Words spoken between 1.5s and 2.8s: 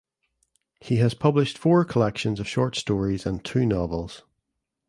four collections of short